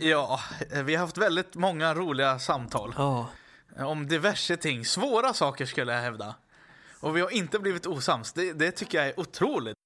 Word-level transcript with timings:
Ja, 0.00 0.40
vi 0.84 0.94
har 0.94 1.00
haft 1.04 1.18
väldigt 1.18 1.54
många 1.54 1.94
roliga 1.94 2.38
samtal 2.38 2.94
Ja. 2.96 3.28
om 3.78 4.08
diverse 4.08 4.56
ting. 4.56 4.84
Svåra 4.84 5.32
saker 5.34 5.66
skulle 5.66 5.92
jag 5.94 6.00
hävda. 6.02 6.34
Och 7.00 7.16
vi 7.16 7.20
har 7.20 7.30
inte 7.30 7.58
blivit 7.58 7.86
osams. 7.86 8.32
Det, 8.32 8.52
det 8.52 8.70
tycker 8.70 8.98
jag 8.98 9.06
är 9.06 9.20
otroligt. 9.20 9.76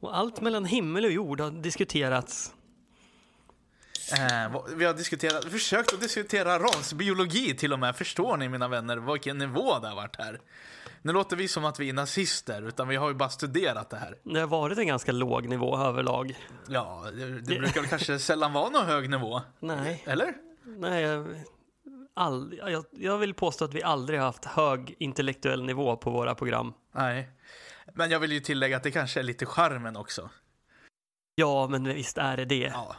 Och 0.00 0.16
allt 0.16 0.40
mellan 0.40 0.64
himmel 0.64 1.04
och 1.04 1.10
jord 1.10 1.40
har 1.40 1.50
diskuterats. 1.50 2.52
Eh, 4.12 4.62
vi 4.76 4.84
har 4.84 4.94
diskuterat, 4.94 5.44
försökt 5.44 5.92
att 5.92 6.00
diskutera 6.00 6.58
rasbiologi 6.58 7.54
till 7.56 7.72
och 7.72 7.78
med. 7.78 7.96
Förstår 7.96 8.36
ni 8.36 8.48
mina 8.48 8.68
vänner 8.68 8.96
vilken 8.96 9.38
nivå 9.38 9.78
det 9.78 9.88
har 9.88 9.96
varit 9.96 10.16
här? 10.18 10.40
Nu 11.02 11.12
låter 11.12 11.36
vi 11.36 11.48
som 11.48 11.64
att 11.64 11.80
vi 11.80 11.88
är 11.88 11.92
nazister, 11.92 12.62
utan 12.62 12.88
vi 12.88 12.96
har 12.96 13.08
ju 13.08 13.14
bara 13.14 13.28
studerat 13.28 13.90
det 13.90 13.96
här. 13.96 14.16
Det 14.22 14.40
har 14.40 14.46
varit 14.46 14.78
en 14.78 14.86
ganska 14.86 15.12
låg 15.12 15.48
nivå 15.48 15.78
överlag. 15.78 16.38
Ja, 16.68 17.04
det, 17.12 17.40
det 17.40 17.58
brukar 17.58 17.80
väl 17.80 17.90
kanske 17.90 18.18
sällan 18.18 18.52
vara 18.52 18.68
någon 18.70 18.86
hög 18.86 19.10
nivå. 19.10 19.42
Nej, 19.60 20.02
Eller? 20.06 20.34
nej. 20.64 21.02
jag- 21.02 21.40
All, 22.16 22.54
jag, 22.66 22.84
jag 22.90 23.18
vill 23.18 23.34
påstå 23.34 23.64
att 23.64 23.74
vi 23.74 23.82
aldrig 23.82 24.18
har 24.20 24.26
haft 24.26 24.44
hög 24.44 24.94
intellektuell 24.98 25.62
nivå 25.64 25.96
på 25.96 26.10
våra 26.10 26.34
program. 26.34 26.72
Nej. 26.94 27.28
Men 27.94 28.10
jag 28.10 28.20
vill 28.20 28.32
ju 28.32 28.40
tillägga 28.40 28.76
att 28.76 28.82
det 28.82 28.90
kanske 28.90 29.20
är 29.20 29.24
lite 29.24 29.46
charmen 29.46 29.96
också. 29.96 30.30
Ja, 31.34 31.66
men 31.68 31.84
visst 31.84 32.18
är 32.18 32.36
det 32.36 32.44
det. 32.44 32.70
Ja. 32.74 32.96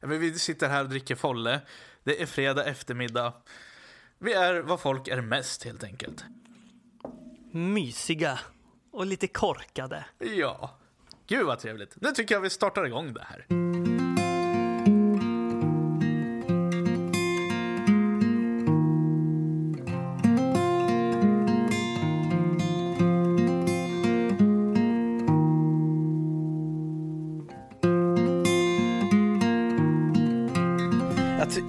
Vi 0.00 0.38
sitter 0.38 0.68
här 0.68 0.82
och 0.82 0.88
dricker 0.88 1.14
folle. 1.14 1.60
Det 2.04 2.22
är 2.22 2.26
fredag 2.26 2.64
eftermiddag. 2.64 3.32
Vi 4.18 4.32
är 4.32 4.60
vad 4.60 4.80
folk 4.80 5.08
är 5.08 5.20
mest 5.20 5.64
helt 5.64 5.84
enkelt. 5.84 6.24
Mysiga 7.52 8.38
och 8.92 9.06
lite 9.06 9.26
korkade. 9.26 10.04
Ja. 10.18 10.78
Gud 11.26 11.46
vad 11.46 11.58
trevligt. 11.58 11.96
Nu 11.96 12.12
tycker 12.12 12.34
jag 12.34 12.40
vi 12.40 12.50
startar 12.50 12.86
igång 12.86 13.14
det 13.14 13.26
här. 13.28 13.65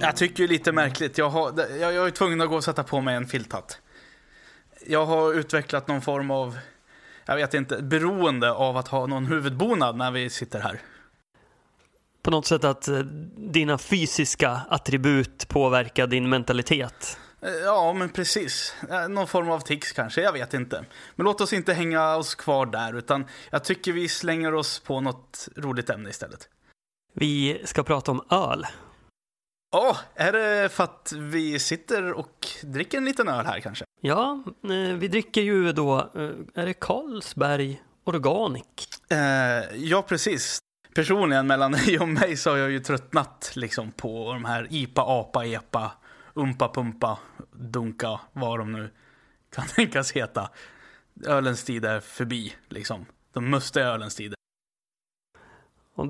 ty- 0.00 0.06
jag 0.06 0.16
tycker 0.16 0.42
ju 0.42 0.48
lite 0.48 0.72
märkligt. 0.72 1.18
Jag, 1.18 1.30
har, 1.30 1.52
jag, 1.80 1.92
jag 1.92 2.06
är 2.06 2.10
tvungen 2.10 2.40
att 2.40 2.48
gå 2.48 2.56
och 2.56 2.64
sätta 2.64 2.82
på 2.84 3.00
mig 3.00 3.14
en 3.16 3.26
filthatt. 3.26 3.78
Jag 4.86 5.06
har 5.06 5.34
utvecklat 5.34 5.88
någon 5.88 6.00
form 6.02 6.30
av 6.30 6.58
jag 7.26 7.36
vet 7.36 7.54
inte, 7.54 7.82
beroende 7.82 8.52
av 8.52 8.76
att 8.76 8.88
ha 8.88 9.06
någon 9.06 9.26
huvudbonad 9.26 9.96
när 9.96 10.10
vi 10.10 10.30
sitter 10.30 10.60
här. 10.60 10.80
På 12.22 12.30
något 12.30 12.46
sätt 12.46 12.64
att 12.64 12.88
eh, 12.88 12.98
dina 13.36 13.78
fysiska 13.78 14.60
attribut 14.70 15.48
påverkar 15.48 16.06
din 16.06 16.28
mentalitet. 16.28 17.18
Eh, 17.42 17.50
Ja, 17.50 17.92
men 17.92 18.08
precis. 18.08 18.74
Eh, 18.90 19.08
Någon 19.08 19.26
form 19.26 19.50
av 19.50 19.60
tics 19.60 19.92
kanske, 19.92 20.20
jag 20.20 20.32
vet 20.32 20.54
inte. 20.54 20.84
Men 21.16 21.24
låt 21.24 21.40
oss 21.40 21.52
inte 21.52 21.72
hänga 21.72 22.16
oss 22.16 22.34
kvar 22.34 22.66
där, 22.66 22.96
utan 22.98 23.24
jag 23.50 23.64
tycker 23.64 23.92
vi 23.92 24.08
slänger 24.08 24.54
oss 24.54 24.80
på 24.80 25.00
något 25.00 25.48
roligt 25.56 25.90
ämne 25.90 26.10
istället. 26.10 26.48
Vi 27.14 27.62
ska 27.64 27.82
prata 27.82 28.10
om 28.10 28.22
öl. 28.30 28.66
Ja, 29.70 29.96
är 30.14 30.32
det 30.32 30.68
för 30.68 30.84
att 30.84 31.12
vi 31.16 31.58
sitter 31.58 32.12
och 32.12 32.46
dricker 32.62 32.98
en 32.98 33.04
liten 33.04 33.28
öl 33.28 33.46
här 33.46 33.60
kanske? 33.60 33.84
Ja, 34.00 34.42
eh, 34.62 34.96
vi 34.96 35.08
dricker 35.08 35.40
ju 35.40 35.72
då, 35.72 35.98
eh, 35.98 36.30
är 36.62 36.66
det 36.66 36.74
Carlsberg 36.74 37.82
Organic? 38.04 38.64
Eh, 39.10 39.76
ja, 39.76 40.02
precis. 40.02 40.58
Personligen, 40.94 41.46
mellan 41.46 41.72
dig 41.72 41.98
och 41.98 42.08
mig, 42.08 42.36
så 42.36 42.50
har 42.50 42.56
jag 42.56 42.70
ju 42.70 42.80
tröttnat 42.80 43.52
liksom 43.54 43.92
på 43.92 44.32
de 44.32 44.44
här 44.44 44.66
IPA, 44.70 45.02
APA, 45.02 45.46
EPA, 45.46 45.92
Umpa, 46.34 46.68
Pumpa, 46.68 47.18
Dunka, 47.52 48.20
vad 48.32 48.58
de 48.58 48.72
nu 48.72 48.90
kan 49.54 49.66
tänkas 49.76 50.12
heta. 50.12 50.50
Ölens 51.26 51.64
tid 51.64 51.84
är 51.84 52.00
förbi, 52.00 52.54
liksom. 52.68 53.06
De 53.32 53.50
mustiga 53.50 53.86
ölens 53.86 54.14
tid. 54.14 54.34
Och, 55.94 56.06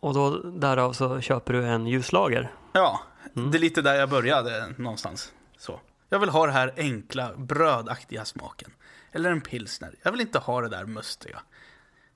och 0.00 0.14
då 0.14 0.38
därav 0.38 0.92
så 0.92 1.20
köper 1.20 1.52
du 1.52 1.66
en 1.66 1.86
ljuslager. 1.86 2.50
Ja, 2.72 3.00
Mm. 3.36 3.50
det 3.50 3.58
är 3.58 3.60
lite 3.60 3.82
där 3.82 3.94
jag 3.94 4.10
började 4.10 4.74
någonstans. 4.78 5.32
Så. 5.58 5.80
Jag 6.08 6.18
vill 6.18 6.28
ha 6.28 6.46
det 6.46 6.52
här 6.52 6.74
enkla, 6.76 7.32
brödaktiga 7.36 8.24
smaken. 8.24 8.70
Eller 9.12 9.30
en 9.30 9.40
pilsner. 9.40 9.94
Jag 10.02 10.12
vill 10.12 10.20
inte 10.20 10.38
ha 10.38 10.60
det 10.60 10.68
där 10.68 10.84
mustiga. 10.86 11.42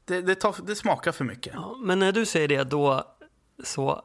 Det, 0.04 0.20
det, 0.22 0.34
tar, 0.34 0.54
det 0.66 0.76
smakar 0.76 1.12
för 1.12 1.24
mycket. 1.24 1.54
Ja, 1.54 1.76
men 1.78 1.98
när 1.98 2.12
du 2.12 2.26
säger 2.26 2.48
det 2.48 2.64
då 2.64 3.16
så 3.64 4.02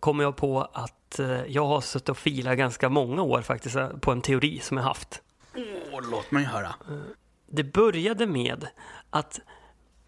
kommer 0.00 0.24
jag 0.24 0.36
på 0.36 0.60
att 0.72 1.18
eh, 1.18 1.44
jag 1.44 1.66
har 1.66 1.80
suttit 1.80 2.08
och 2.08 2.18
filat 2.18 2.58
ganska 2.58 2.88
många 2.88 3.22
år 3.22 3.42
faktiskt 3.42 3.76
eh, 3.76 3.88
på 3.88 4.12
en 4.12 4.22
teori 4.22 4.60
som 4.60 4.76
jag 4.76 4.84
haft. 4.84 5.22
Åh, 5.92 6.00
låt 6.10 6.30
mig 6.30 6.44
höra. 6.44 6.74
Det 7.46 7.64
började 7.64 8.26
med 8.26 8.66
att 9.10 9.40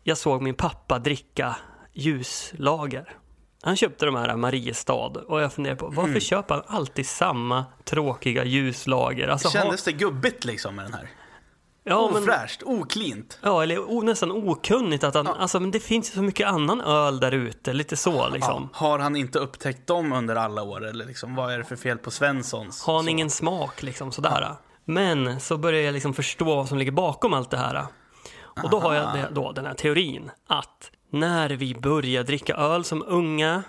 jag 0.03 0.19
såg 0.19 0.43
min 0.43 0.55
pappa 0.55 0.99
dricka 0.99 1.56
ljuslager. 1.93 3.16
Han 3.63 3.77
köpte 3.77 4.07
de 4.07 4.15
här 4.15 4.37
Mariestad 4.37 4.95
och 5.29 5.41
jag 5.41 5.53
funderade 5.53 5.81
på 5.81 5.89
varför 5.89 6.21
köper 6.21 6.55
han 6.55 6.65
alltid 6.67 7.07
samma 7.07 7.65
tråkiga 7.85 8.45
ljuslager? 8.45 9.29
Alltså, 9.29 9.51
Kändes 9.51 9.85
det 9.85 9.93
gubbigt 9.93 10.45
liksom 10.45 10.77
med 10.77 10.85
den 10.85 10.95
här? 10.95 11.11
ja, 11.85 12.11
men, 12.13 12.23
Ofräscht, 12.23 12.63
oklint. 12.63 13.39
ja, 13.43 13.63
eller 13.63 13.79
o, 13.91 14.03
nästan 14.03 14.31
okunnigt 14.33 15.05
att 15.05 15.15
han, 15.15 15.27
alltså 15.27 15.61
men 15.61 15.71
det 15.71 15.81
finns 15.81 16.11
ju 16.11 16.15
så 16.15 16.23
mycket 16.23 16.49
annan 16.49 16.81
öl 16.81 17.21
där 17.21 17.33
ute, 17.33 17.73
lite 17.73 17.97
så 17.97 18.29
liksom. 18.29 18.69
Ja, 18.73 18.79
har 18.79 18.99
han 18.99 19.17
inte 19.17 19.39
upptäckt 19.39 19.87
dem 19.87 20.13
under 20.13 20.37
alla 20.37 20.63
år? 20.63 20.87
Eller 20.87 21.05
liksom, 21.07 21.35
vad 21.35 21.53
är 21.53 21.59
det 21.59 21.65
för 21.65 21.77
fel 21.77 21.99
på 21.99 22.11
Svenssons? 22.11 22.83
Har 22.85 22.95
han 22.95 23.05
Så. 23.05 23.11
ingen 23.11 23.31
smak 23.31 23.83
liksom 23.83 24.13
sådär. 24.13 24.55
Men 24.85 25.41
så 25.41 25.57
börjar 25.57 25.83
jag 25.83 25.93
liksom 25.93 26.15
förstå 26.15 26.45
vad 26.45 26.69
som 26.69 26.79
ligger 26.79 26.93
bakom 26.93 27.35
allt 27.35 27.51
det 27.51 27.57
här. 27.57 27.87
Och 28.63 28.71
då 28.71 28.81
har 28.81 28.95
jag 28.95 29.09
då, 29.33 29.53
den 29.53 29.67
här 29.67 29.75
teorin 29.75 30.31
att 30.47 30.91
när 31.11 31.51
vi 31.51 31.75
börjar 31.75 32.25
dricka 32.25 32.55
öl 32.55 32.85
som 32.85 33.05
unga 33.07 33.63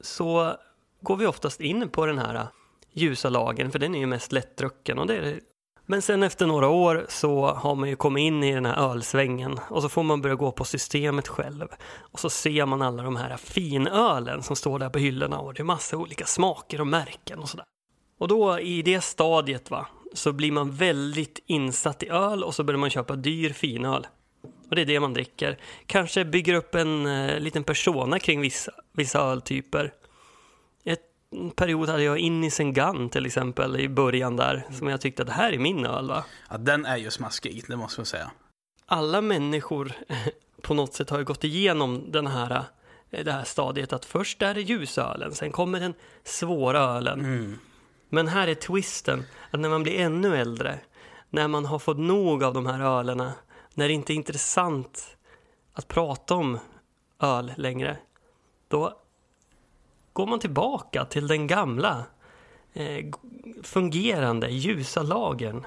så 0.00 0.56
går 1.00 1.16
vi 1.16 1.26
oftast 1.26 1.60
in 1.60 1.88
på 1.88 2.06
den 2.06 2.18
här 2.18 2.46
ljusa 2.92 3.28
lagen 3.28 3.70
för 3.70 3.78
den 3.78 3.94
är 3.94 3.98
ju 3.98 4.06
mest 4.06 4.32
lättdrucken. 4.32 4.98
Och 4.98 5.06
det 5.06 5.16
är. 5.16 5.40
Men 5.86 6.02
sen 6.02 6.22
efter 6.22 6.46
några 6.46 6.68
år 6.68 7.06
så 7.08 7.46
har 7.46 7.74
man 7.74 7.88
ju 7.88 7.96
kommit 7.96 8.20
in 8.20 8.44
i 8.44 8.54
den 8.54 8.66
här 8.66 8.90
ölsvängen 8.90 9.60
och 9.68 9.82
så 9.82 9.88
får 9.88 10.02
man 10.02 10.22
börja 10.22 10.34
gå 10.34 10.52
på 10.52 10.64
systemet 10.64 11.28
själv. 11.28 11.68
Och 11.98 12.20
så 12.20 12.30
ser 12.30 12.66
man 12.66 12.82
alla 12.82 13.02
de 13.02 13.16
här 13.16 13.36
finölen 13.36 14.42
som 14.42 14.56
står 14.56 14.78
där 14.78 14.90
på 14.90 14.98
hyllorna 14.98 15.38
och 15.38 15.54
det 15.54 15.62
är 15.62 15.64
massa 15.64 15.96
olika 15.96 16.26
smaker 16.26 16.80
och 16.80 16.86
märken 16.86 17.38
och 17.38 17.48
sådär. 17.48 17.66
Och 18.18 18.28
då 18.28 18.60
i 18.60 18.82
det 18.82 19.00
stadiet 19.00 19.70
va, 19.70 19.86
så 20.14 20.32
blir 20.32 20.52
man 20.52 20.70
väldigt 20.70 21.38
insatt 21.46 22.02
i 22.02 22.08
öl 22.08 22.44
och 22.44 22.54
så 22.54 22.64
börjar 22.64 22.78
man 22.78 22.90
köpa 22.90 23.16
dyr 23.16 23.52
finöl. 23.52 24.06
Och 24.70 24.76
det 24.76 24.82
är 24.82 24.86
det 24.86 25.00
man 25.00 25.14
dricker. 25.14 25.58
Kanske 25.86 26.24
bygger 26.24 26.54
upp 26.54 26.74
en 26.74 27.06
eh, 27.06 27.40
liten 27.40 27.64
persona 27.64 28.18
kring 28.18 28.40
vissa, 28.40 28.72
vissa 28.92 29.18
öltyper. 29.20 29.92
Ett, 30.84 31.00
en 31.32 31.50
period 31.50 31.88
hade 31.88 32.02
jag 32.02 32.18
Innocent 32.18 32.74
Gun 32.74 33.08
till 33.08 33.26
exempel 33.26 33.80
i 33.80 33.88
början 33.88 34.36
där, 34.36 34.66
som 34.78 34.88
jag 34.88 35.00
tyckte 35.00 35.22
att 35.22 35.28
det 35.28 35.34
här 35.34 35.52
är 35.52 35.58
min 35.58 35.86
öl 35.86 36.08
va. 36.08 36.24
Ja, 36.50 36.58
den 36.58 36.86
är 36.86 36.96
ju 36.96 37.10
smaskig, 37.10 37.64
det 37.68 37.76
måste 37.76 38.00
jag 38.00 38.06
säga. 38.06 38.30
Alla 38.86 39.20
människor 39.20 39.92
på 40.62 40.74
något 40.74 40.94
sätt 40.94 41.10
har 41.10 41.18
ju 41.18 41.24
gått 41.24 41.44
igenom 41.44 42.04
den 42.12 42.26
här, 42.26 42.64
eh, 43.10 43.24
det 43.24 43.32
här 43.32 43.44
stadiet 43.44 43.92
att 43.92 44.04
först 44.04 44.42
är 44.42 44.54
det 44.54 44.62
ljusölen, 44.62 45.34
sen 45.34 45.52
kommer 45.52 45.80
den 45.80 45.94
svåra 46.24 46.78
ölen. 46.78 47.20
Mm. 47.20 47.58
Men 48.08 48.28
här 48.28 48.48
är 48.48 48.54
twisten, 48.54 49.24
att 49.50 49.60
när 49.60 49.68
man 49.68 49.82
blir 49.82 50.00
ännu 50.00 50.36
äldre, 50.36 50.78
när 51.30 51.48
man 51.48 51.64
har 51.64 51.78
fått 51.78 51.98
nog 51.98 52.44
av 52.44 52.54
de 52.54 52.66
här 52.66 52.80
ölerna, 52.80 53.32
när 53.74 53.88
det 53.88 53.94
inte 53.94 54.12
är 54.12 54.14
intressant 54.14 55.16
att 55.72 55.88
prata 55.88 56.34
om 56.34 56.58
öl 57.18 57.52
längre, 57.56 57.98
då 58.68 59.00
går 60.12 60.26
man 60.26 60.40
tillbaka 60.40 61.04
till 61.04 61.26
den 61.26 61.46
gamla 61.46 62.04
eh, 62.72 63.06
fungerande 63.62 64.48
ljusa 64.48 65.02
lagen. 65.02 65.66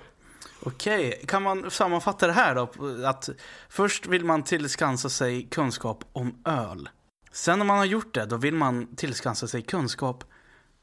Okej, 0.66 1.24
kan 1.28 1.44
man 1.44 1.72
sammanfatta 1.72 2.28
det 2.28 2.34
här 2.34 2.56
då? 2.56 2.70
Att 3.08 3.30
först 3.70 4.06
vill 4.06 4.26
man 4.26 4.44
tillskansa 4.44 5.10
sig 5.10 5.44
kunskap 5.44 6.06
om 6.14 6.42
öl. 6.46 6.90
Sen 7.32 7.60
när 7.60 7.66
man 7.66 7.78
har 7.78 7.86
gjort 7.86 8.14
det, 8.14 8.26
då 8.26 8.38
vill 8.38 8.56
man 8.56 8.96
tillskansa 8.96 9.48
sig 9.48 9.62
kunskap 9.62 10.24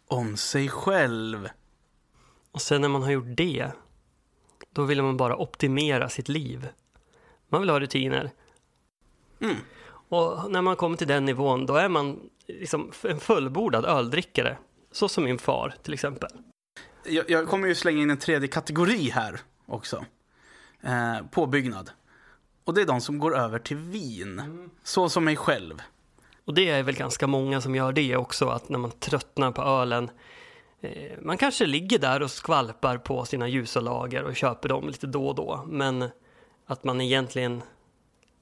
om 0.06 0.36
sig 0.36 0.68
själv. 0.68 1.48
Och 2.52 2.62
sen 2.62 2.80
när 2.80 2.88
man 2.88 3.02
har 3.02 3.10
gjort 3.10 3.36
det, 3.36 3.72
då 4.70 4.82
vill 4.82 5.02
man 5.02 5.16
bara 5.16 5.36
optimera 5.36 6.08
sitt 6.08 6.28
liv. 6.28 6.68
Man 7.50 7.60
vill 7.60 7.70
ha 7.70 7.80
rutiner. 7.80 8.30
Mm. 9.40 9.56
Och 10.08 10.50
när 10.50 10.62
man 10.62 10.76
kommer 10.76 10.96
till 10.96 11.08
den 11.08 11.24
nivån, 11.24 11.66
då 11.66 11.74
är 11.74 11.88
man 11.88 12.20
liksom 12.46 12.92
en 13.02 13.20
fullbordad 13.20 13.84
öldrickare. 13.84 14.56
Så 14.92 15.08
som 15.08 15.24
min 15.24 15.38
far 15.38 15.74
till 15.82 15.94
exempel. 15.94 16.30
Jag, 17.04 17.30
jag 17.30 17.48
kommer 17.48 17.68
ju 17.68 17.74
slänga 17.74 18.02
in 18.02 18.10
en 18.10 18.18
tredje 18.18 18.48
kategori 18.48 19.10
här 19.10 19.40
också. 19.66 20.04
Eh, 20.80 21.26
påbyggnad. 21.30 21.90
Och 22.64 22.74
det 22.74 22.82
är 22.82 22.86
de 22.86 23.00
som 23.00 23.18
går 23.18 23.36
över 23.36 23.58
till 23.58 23.76
vin. 23.76 24.70
Så 24.82 25.08
som 25.08 25.24
mig 25.24 25.36
själv. 25.36 25.82
Och 26.44 26.54
det 26.54 26.70
är 26.70 26.82
väl 26.82 26.94
ganska 26.94 27.26
många 27.26 27.60
som 27.60 27.74
gör 27.74 27.92
det 27.92 28.16
också, 28.16 28.48
att 28.48 28.68
när 28.68 28.78
man 28.78 28.90
tröttnar 28.90 29.52
på 29.52 29.62
ölen 29.62 30.10
eh, 30.80 31.18
man 31.22 31.38
kanske 31.38 31.66
ligger 31.66 31.98
där 31.98 32.22
och 32.22 32.30
skvalpar 32.30 32.98
på 32.98 33.24
sina 33.24 33.48
ljusa 33.48 33.80
lager 33.80 34.24
och 34.24 34.36
köper 34.36 34.68
dem 34.68 34.86
lite 34.86 35.06
då 35.06 35.28
och 35.28 35.34
då, 35.34 35.64
men 35.68 36.10
att 36.70 36.84
man 36.84 37.00
egentligen 37.00 37.62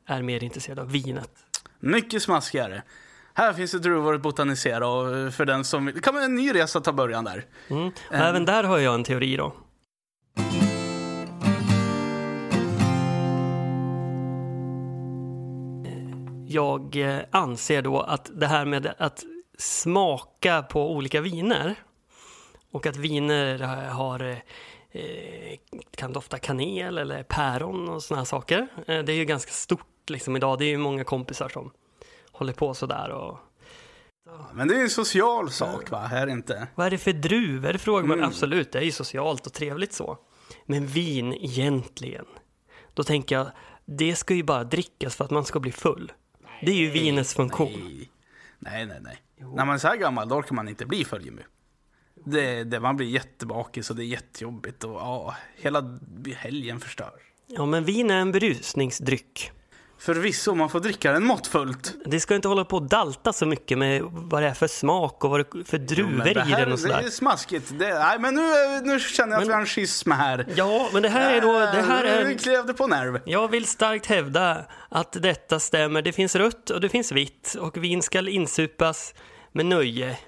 är 0.07 0.23
mer 0.23 0.45
intresserad 0.45 0.79
av 0.79 0.91
vinet. 0.91 1.31
Mycket 1.81 2.23
smaskigare. 2.23 2.83
Här 3.35 3.53
finns 3.53 3.73
det 3.73 3.79
druvor 3.79 4.15
att 4.15 4.23
botanisera 4.23 4.89
och 4.89 5.35
för 5.35 5.45
den 5.45 5.65
som 5.65 5.87
vill, 5.87 6.01
kan 6.01 6.15
man 6.15 6.23
en 6.23 6.35
ny 6.35 6.55
resa 6.55 6.81
ta 6.81 6.93
början 6.93 7.25
där. 7.25 7.47
Mm. 7.69 7.87
Och 7.89 8.15
även 8.15 8.45
där 8.45 8.65
har 8.65 8.79
jag 8.79 8.95
en 8.95 9.05
teori 9.05 9.37
då. 9.37 9.53
Jag 16.47 16.97
eh, 16.97 17.19
anser 17.31 17.83
då 17.83 18.01
att 18.01 18.31
det 18.35 18.47
här 18.47 18.65
med 18.65 18.95
att 18.99 19.25
smaka 19.59 20.63
på 20.63 20.93
olika 20.93 21.21
viner 21.21 21.75
och 22.73 22.87
att 22.87 22.97
viner 22.97 23.59
har 23.89 24.31
eh, 24.31 24.37
kan 25.97 26.13
dofta 26.13 26.39
kanel 26.39 26.99
eller 26.99 27.23
päron 27.23 27.89
och 27.89 28.03
såna 28.03 28.21
här 28.21 28.25
saker. 28.25 28.69
Eh, 28.87 29.05
det 29.05 29.13
är 29.13 29.17
ju 29.17 29.25
ganska 29.25 29.53
stort 29.53 30.11
liksom 30.11 30.37
idag. 30.37 30.59
Det 30.59 30.65
är 30.65 30.71
ju 30.71 30.79
många 30.79 31.05
kompisar 31.05 31.49
som 31.49 31.71
håller 32.33 32.53
på 32.53 32.75
sådär 32.75 33.11
och 33.11 33.39
men 34.53 34.69
det 34.69 34.75
är 34.75 34.83
en 34.83 34.91
social 34.91 35.51
sak, 35.51 35.91
va? 35.91 35.99
Här 35.99 36.27
inte. 36.27 36.69
Vad 36.75 36.87
är 36.87 36.91
det 36.91 36.99
för 36.99 37.13
druvor? 37.13 37.73
Frågar 37.73 38.07
man. 38.07 38.19
Mm. 38.19 38.29
Absolut, 38.29 38.73
det 38.73 38.79
är 38.79 38.83
ju 38.83 38.93
socialt 38.93 39.47
och 39.47 39.53
trevligt 39.53 39.93
så. 39.93 40.19
Men 40.67 40.87
vin 40.87 41.33
egentligen, 41.33 42.25
då 42.95 43.05
tänker 43.05 43.37
jag, 43.37 43.51
det 43.85 44.17
ska 44.17 44.35
ju 44.35 44.43
bara 44.43 44.65
drickas 44.65 45.17
för 45.17 45.25
att 45.25 45.31
man 45.31 45.45
ska 45.45 45.61
bli 45.61 45.73
full. 45.73 46.13
Nej, 46.43 46.63
det 46.63 46.71
är 46.71 46.77
ju 46.77 46.91
vinets 46.91 47.35
funktion. 47.35 47.69
Nej, 48.59 48.87
nej, 48.87 48.87
nej. 48.87 49.01
nej. 49.01 49.49
När 49.55 49.65
man 49.65 49.75
är 49.75 49.79
så 49.79 49.89
här 49.89 49.97
gammal, 49.97 50.29
då 50.29 50.43
kan 50.43 50.57
man 50.57 50.69
inte 50.69 50.87
bli 50.87 51.05
full, 51.05 51.25
Jimmy. 51.25 51.43
Det, 52.31 52.65
det, 52.65 52.81
man 52.81 52.97
blir 52.97 53.07
jättebakis 53.07 53.91
och 53.91 53.97
det 53.97 54.03
är 54.03 54.07
jättejobbigt 54.07 54.85
och 54.85 54.95
ja, 54.95 55.37
hela 55.57 55.99
helgen 56.37 56.81
förstörs. 56.81 57.23
Ja, 57.47 57.67
men 57.67 57.85
vin 57.85 58.11
är 58.11 58.19
en 58.19 58.33
berusningsdryck. 58.33 59.53
Förvisso, 60.01 60.55
man 60.55 60.71
får 60.71 60.81
dricka 60.81 61.13
den 61.13 61.25
måttfullt. 61.25 61.95
Det 62.05 62.21
ska 62.21 62.35
inte 62.35 62.49
hålla 62.49 62.65
på 62.65 62.77
och 62.77 62.83
dalta 62.83 63.33
så 63.33 63.47
mycket 63.47 63.79
med 63.79 64.03
vad 64.03 64.43
det 64.43 64.49
är 64.49 64.55
för 64.55 64.67
smak 64.67 65.25
och 65.25 65.31
vad 65.31 65.41
det 65.41 65.59
är 65.61 65.65
för 65.65 65.79
druvor 65.79 66.33
jo, 66.35 66.43
i 66.47 66.51
den 66.51 66.73
och 66.73 66.79
sådär. 66.79 67.01
Det 67.01 67.07
är 67.07 67.11
smaskigt. 67.11 67.73
Det, 67.79 67.99
nej, 67.99 68.19
men 68.19 68.35
nu, 68.35 68.43
nu 68.83 69.01
känner 69.01 69.33
jag 69.33 69.41
men, 69.41 69.43
att 69.43 69.49
vi 69.49 69.53
har 69.53 69.61
en 69.61 69.67
schism 69.67 70.11
här. 70.11 70.47
Ja, 70.57 70.91
men 70.93 71.03
det 71.03 71.09
här 71.09 71.33
är 71.33 71.41
då... 71.41 71.53
Det 71.53 71.83
här 71.83 72.05
är, 72.05 72.25
nu 72.25 72.35
klev 72.35 72.67
det 72.67 72.75
på 72.75 72.87
nerv. 72.87 73.21
Jag 73.25 73.49
vill 73.49 73.67
starkt 73.67 74.07
hävda 74.07 74.65
att 74.89 75.13
detta 75.13 75.61
stämmer. 75.61 76.03
Det 76.03 76.13
finns 76.13 76.37
rött 76.37 76.71
och 76.71 76.81
det 76.81 76.89
finns 76.89 77.13
vitt 77.13 77.57
och 77.61 77.77
vin 77.77 78.03
ska 78.03 78.29
insupas 78.29 79.15
med 79.53 79.67
nöje. 79.67 80.19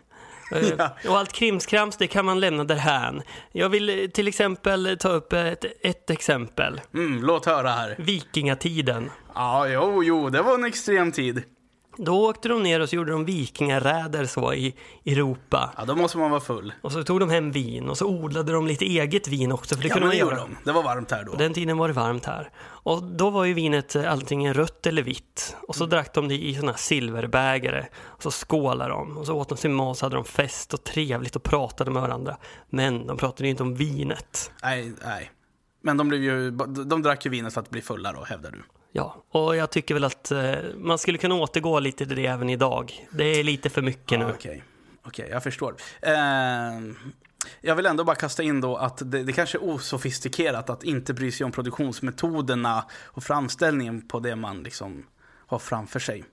Eh, 0.51 0.69
ja. 0.79 0.97
Och 1.09 1.19
allt 1.19 1.33
krimskrams, 1.33 1.97
det 1.97 2.07
kan 2.07 2.25
man 2.25 2.41
lämna 2.41 2.65
därhän. 2.65 3.23
Jag 3.53 3.69
vill 3.69 3.89
eh, 3.89 4.07
till 4.07 4.29
exempel 4.29 4.97
ta 5.01 5.09
upp 5.09 5.33
ett, 5.33 5.65
ett 5.83 6.11
exempel. 6.11 6.81
Mm, 6.95 7.23
låt 7.23 7.47
höra 7.47 7.69
här. 7.69 7.95
Vikingatiden. 7.99 9.11
Ja, 9.35 9.69
jo, 9.69 10.05
jo, 10.05 10.31
det 10.31 10.43
var 10.43 10.55
en 10.55 10.65
extrem 10.65 11.13
tid. 11.13 11.43
Då 12.03 12.29
åkte 12.29 12.49
de 12.49 12.63
ner 12.63 12.81
och 12.81 12.89
så 12.89 12.97
gjorde 12.97 13.13
de 13.13 13.25
vikingaräder 13.25 14.25
så 14.25 14.55
i 14.55 14.75
Europa. 15.07 15.75
Ja, 15.77 15.85
då 15.85 15.97
måste 15.97 16.19
man 16.19 16.31
vara 16.31 16.41
full. 16.41 16.73
Och 16.83 16.93
så 16.93 17.05
tog 17.05 17.21
de 17.21 17.31
hem 17.31 17.53
vin 17.53 17.89
och 17.89 17.99
så 17.99 18.07
odlade 18.07 18.53
de 18.53 18.67
lite 18.67 18.85
eget 18.85 19.29
vin 19.29 19.53
också. 19.53 19.75
För 19.75 19.83
det 19.83 19.89
ja, 19.89 19.95
kunde 19.95 20.09
men 20.09 20.17
det 20.17 20.21
gjorde 20.21 20.37
de. 20.37 20.57
Det 20.65 20.73
var 20.73 20.83
varmt 20.83 21.11
här 21.11 21.25
då. 21.25 21.33
På 21.33 21.39
den 21.39 21.55
tiden 21.55 21.79
var 21.79 21.89
det 21.89 21.95
varmt 21.95 22.25
här. 22.25 22.51
Och 22.61 23.03
då 23.03 23.31
var 23.31 23.45
ju 23.45 23.55
vinet 23.55 23.97
antingen 23.97 24.55
rött 24.55 24.87
eller 24.87 25.03
vitt. 25.03 25.57
Och 25.69 25.77
så 25.77 25.85
mm. 25.85 25.91
drack 25.91 26.15
de 26.15 26.29
det 26.29 26.35
i 26.35 26.55
sådana 26.55 26.73
här 26.73 26.79
silverbägare. 26.79 27.87
Och 28.05 28.23
så 28.23 28.31
skålade 28.31 28.91
de. 28.91 29.19
Och 29.19 29.27
så 29.27 29.35
åt 29.35 29.49
de 29.49 29.59
sin 29.59 29.75
mat 29.75 29.99
så 29.99 30.07
hade 30.07 30.17
de 30.17 30.25
fest 30.25 30.75
och 30.75 30.85
trevligt 30.85 31.37
och 31.37 31.43
pratade 31.43 31.91
med 31.91 32.03
varandra. 32.03 32.37
Men 32.71 33.07
de 33.07 33.17
pratade 33.17 33.49
inte 33.49 33.63
om 33.63 33.75
vinet. 33.75 34.53
Nej, 34.63 34.93
nej. 35.05 35.31
Men 35.83 35.97
de, 35.97 36.09
blev 36.09 36.23
ju, 36.23 36.51
de 36.87 37.03
drack 37.03 37.25
ju 37.25 37.31
vinet 37.31 37.55
för 37.55 37.61
att 37.61 37.71
bli 37.71 37.83
fulla 37.83 38.13
då, 38.13 38.25
hävdar 38.25 38.51
du. 38.51 38.63
Ja, 38.93 39.25
och 39.31 39.57
jag 39.57 39.71
tycker 39.71 39.95
väl 39.95 40.05
att 40.05 40.31
eh, 40.31 40.55
man 40.75 40.99
skulle 40.99 41.19
kunna 41.19 41.35
återgå 41.35 41.81
lite 41.81 42.07
till 42.07 42.17
det 42.17 42.27
även 42.27 42.51
idag. 42.51 43.09
Det 43.11 43.25
är 43.25 43.45
lite 43.45 43.71
för 43.71 43.83
mycket 43.83 44.19
nu. 44.19 44.25
Okej, 44.25 44.35
okay. 44.35 44.61
okay, 45.05 45.31
jag 45.31 45.43
förstår. 45.43 45.77
Eh, 46.03 46.13
jag 47.61 47.77
vill 47.77 47.87
ändå 47.87 48.05
bara 48.05 48.17
kasta 48.17 48.43
in 48.43 48.61
då 48.61 48.77
att 48.77 49.11
det, 49.11 49.23
det 49.23 49.33
kanske 49.33 49.59
är 49.59 49.65
osofistikerat 49.65 50.71
att 50.71 50.85
inte 50.85 51.15
bry 51.15 51.33
sig 51.33 51.45
om 51.45 51.53
produktionsmetoderna 51.53 52.85
och 52.93 53.25
framställningen 53.25 54.09
på 54.09 54.21
det 54.21 54.37
man 54.37 54.63
liksom 54.63 55.07
har 55.47 55.59
framför 55.59 56.01
sig. 56.01 56.25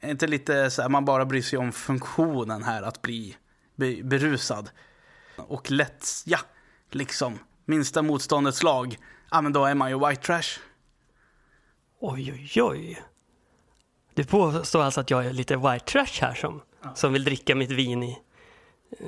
Är 0.00 0.10
inte 0.10 0.26
lite 0.26 0.70
så 0.70 0.82
här, 0.82 0.88
man 0.88 1.04
bara 1.04 1.24
bryr 1.24 1.42
sig 1.42 1.58
om 1.58 1.72
funktionen 1.72 2.62
här, 2.62 2.82
att 2.82 3.02
bli 3.02 3.36
berusad. 4.02 4.70
Och 5.36 5.70
lätt, 5.70 6.06
ja, 6.24 6.38
liksom, 6.90 7.38
minsta 7.64 8.02
motståndets 8.02 8.62
lag 8.62 8.96
ja 9.32 9.40
men 9.40 9.52
då 9.52 9.64
är 9.64 9.74
man 9.74 9.90
ju 9.90 10.08
white 10.08 10.22
trash. 10.22 10.60
Oj, 12.00 12.32
oj, 12.32 12.62
oj. 12.62 13.02
Du 14.14 14.24
påstår 14.24 14.82
alltså 14.82 15.00
att 15.00 15.10
jag 15.10 15.26
är 15.26 15.32
lite 15.32 15.56
white 15.56 15.84
trash 15.84 16.20
här 16.20 16.34
som, 16.34 16.62
ja. 16.82 16.94
som 16.94 17.12
vill 17.12 17.24
dricka 17.24 17.54
mitt 17.54 17.70
vin 17.70 18.02
i, 18.02 18.18
eh, 18.90 19.06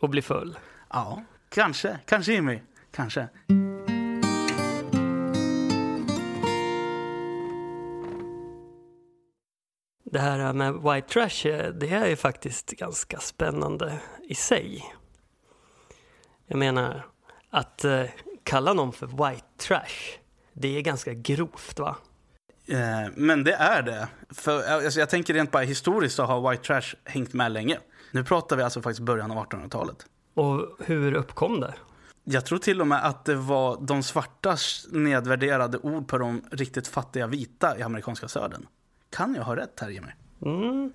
och 0.00 0.08
bli 0.08 0.22
full? 0.22 0.58
Ja, 0.90 1.22
kanske. 1.48 1.98
Kanske 2.06 2.32
Jimmy. 2.32 2.60
Kanske. 2.92 3.28
Det 10.04 10.18
här 10.18 10.52
med 10.52 10.74
white 10.74 11.08
trash, 11.08 11.50
eh, 11.50 11.72
det 11.72 11.90
är 11.90 12.06
ju 12.06 12.16
faktiskt 12.16 12.70
ganska 12.70 13.18
spännande 13.18 13.98
i 14.28 14.34
sig. 14.34 14.84
Jag 16.46 16.58
menar 16.58 17.06
att 17.50 17.84
eh, 17.84 18.04
kalla 18.48 18.72
någon 18.72 18.92
för 18.92 19.06
white 19.06 19.46
trash, 19.56 20.18
det 20.52 20.78
är 20.78 20.80
ganska 20.80 21.14
grovt 21.14 21.78
va? 21.78 21.96
Eh, 22.66 23.10
men 23.14 23.44
det 23.44 23.52
är 23.52 23.82
det. 23.82 24.08
För, 24.30 24.62
alltså, 24.72 25.00
jag 25.00 25.10
tänker 25.10 25.34
rent 25.34 25.50
bara 25.50 25.62
historiskt 25.62 26.16
så 26.16 26.22
har 26.22 26.50
white 26.50 26.62
trash 26.62 26.94
hängt 27.04 27.32
med 27.32 27.52
länge. 27.52 27.78
Nu 28.12 28.24
pratar 28.24 28.56
vi 28.56 28.62
alltså 28.62 28.82
faktiskt 28.82 29.00
början 29.00 29.30
av 29.30 29.46
1800-talet. 29.46 30.06
Och 30.34 30.76
hur 30.78 31.14
uppkom 31.14 31.60
det? 31.60 31.74
Jag 32.24 32.46
tror 32.46 32.58
till 32.58 32.80
och 32.80 32.86
med 32.86 33.04
att 33.04 33.24
det 33.24 33.34
var 33.34 33.78
de 33.80 34.02
svartas 34.02 34.86
nedvärderade 34.90 35.78
ord 35.78 36.08
på 36.08 36.18
de 36.18 36.42
riktigt 36.50 36.88
fattiga 36.88 37.26
vita 37.26 37.78
i 37.78 37.82
amerikanska 37.82 38.28
södern. 38.28 38.66
Kan 39.10 39.34
jag 39.34 39.42
ha 39.42 39.56
rätt 39.56 39.80
här 39.80 39.88
Jimmy? 39.88 40.10
Mm. 40.42 40.92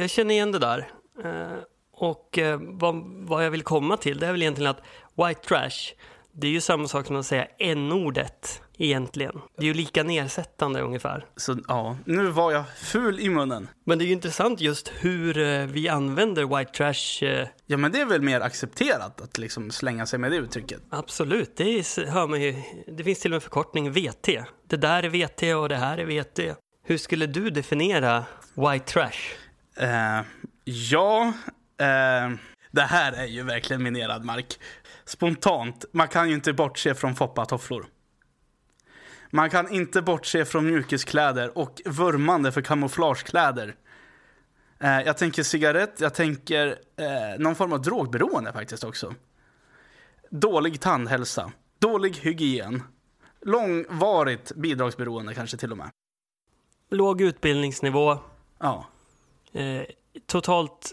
Jag 0.00 0.10
känner 0.10 0.34
igen 0.34 0.52
det 0.52 0.58
där. 0.58 0.90
Eh, 1.24 1.58
och 1.92 2.38
eh, 2.38 2.60
vad, 2.62 2.94
vad 3.04 3.44
jag 3.44 3.50
vill 3.50 3.62
komma 3.62 3.96
till 3.96 4.18
det 4.18 4.26
är 4.26 4.32
väl 4.32 4.42
egentligen 4.42 4.70
att 4.70 4.82
white 5.14 5.40
trash 5.40 5.94
det 6.38 6.46
är 6.46 6.50
ju 6.50 6.60
samma 6.60 6.88
sak 6.88 7.06
som 7.06 7.16
att 7.16 7.26
säga 7.26 7.46
n-ordet 7.58 8.62
egentligen. 8.78 9.40
Det 9.56 9.62
är 9.62 9.66
ju 9.66 9.74
lika 9.74 10.02
nedsättande 10.02 10.80
ungefär. 10.80 11.26
Så 11.36 11.56
ja, 11.68 11.96
nu 12.04 12.26
var 12.26 12.52
jag 12.52 12.64
ful 12.76 13.20
i 13.20 13.28
munnen. 13.28 13.68
Men 13.84 13.98
det 13.98 14.04
är 14.04 14.06
ju 14.06 14.12
intressant 14.12 14.60
just 14.60 14.92
hur 14.98 15.38
eh, 15.38 15.66
vi 15.66 15.88
använder 15.88 16.58
white 16.58 16.72
trash. 16.72 17.26
Eh. 17.26 17.48
Ja, 17.66 17.76
men 17.76 17.92
det 17.92 18.00
är 18.00 18.06
väl 18.06 18.22
mer 18.22 18.40
accepterat 18.40 19.20
att 19.20 19.38
liksom 19.38 19.70
slänga 19.70 20.06
sig 20.06 20.18
med 20.18 20.30
det 20.30 20.36
uttrycket? 20.36 20.82
Absolut, 20.90 21.56
det 21.56 21.64
är, 21.64 22.06
hör 22.06 22.26
man 22.26 22.42
ju. 22.42 22.62
Det 22.86 23.04
finns 23.04 23.20
till 23.20 23.32
och 23.32 23.34
med 23.34 23.42
förkortning 23.42 23.92
VT. 23.92 24.28
Det 24.68 24.76
där 24.76 25.02
är 25.02 25.08
VT 25.08 25.56
och 25.56 25.68
det 25.68 25.76
här 25.76 25.98
är 25.98 26.04
VT. 26.04 26.58
Hur 26.84 26.98
skulle 26.98 27.26
du 27.26 27.50
definiera 27.50 28.24
white 28.54 28.92
trash? 28.92 29.34
Uh, 29.82 30.26
ja, 30.64 31.32
uh, 31.82 32.36
det 32.76 32.82
här 32.82 33.12
är 33.12 33.26
ju 33.26 33.42
verkligen 33.42 33.82
minerad 33.82 34.24
mark 34.24 34.58
spontant, 35.04 35.84
man 35.92 36.08
kan 36.08 36.28
ju 36.28 36.34
inte 36.34 36.52
bortse 36.52 36.94
från 36.94 37.14
foppatofflor. 37.14 37.86
Man 39.30 39.50
kan 39.50 39.72
inte 39.72 40.02
bortse 40.02 40.44
från 40.44 40.66
mjukiskläder 40.66 41.58
och 41.58 41.82
vurmande 41.84 42.52
för 42.52 42.60
kamouflagekläder. 42.60 43.74
Eh, 44.80 45.00
jag 45.00 45.16
tänker 45.16 45.42
cigarett, 45.42 46.00
jag 46.00 46.14
tänker 46.14 46.66
eh, 46.96 47.38
någon 47.38 47.54
form 47.54 47.72
av 47.72 47.82
drogberoende 47.82 48.52
faktiskt 48.52 48.84
också. 48.84 49.14
Dålig 50.30 50.80
tandhälsa, 50.80 51.52
dålig 51.78 52.16
hygien, 52.16 52.82
långvarigt 53.40 54.52
bidragsberoende 54.56 55.34
kanske 55.34 55.56
till 55.56 55.72
och 55.72 55.78
med. 55.78 55.90
Låg 56.90 57.20
utbildningsnivå. 57.20 58.18
Ja. 58.58 58.86
Eh, 59.52 59.82
totalt 60.26 60.92